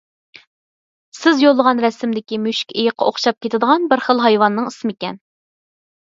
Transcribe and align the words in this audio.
سىز 1.17 1.41
يوللىغان 1.41 1.81
رەسىمدىكى 1.83 2.39
مۈشۈكئېيىققا 2.45 3.09
ئوخشاپ 3.09 3.37
كېتىدىغان 3.47 3.85
بىر 3.91 4.03
خىل 4.07 4.23
ھايۋاننىڭ 4.25 4.71
ئىسمىكەن؟ 4.71 5.21